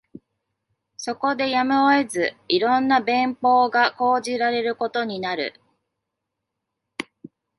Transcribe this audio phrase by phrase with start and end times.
[0.97, 5.53] そこでやむを得ず、色んな便法が講じられることになる